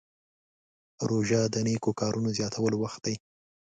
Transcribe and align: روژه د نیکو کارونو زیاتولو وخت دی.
روژه 1.09 1.41
د 1.53 1.55
نیکو 1.67 1.91
کارونو 1.99 2.29
زیاتولو 2.37 2.75
وخت 2.83 2.99
دی. 3.05 3.15